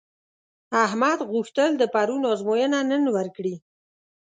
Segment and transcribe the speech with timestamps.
[0.85, 3.55] احمد غوښتل د پرون ازموینه نن ورکړي.